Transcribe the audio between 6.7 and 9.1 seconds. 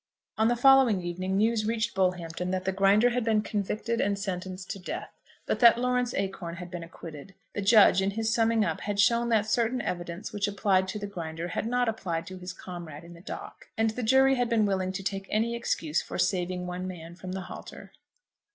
been acquitted. The judge, in his summing up, had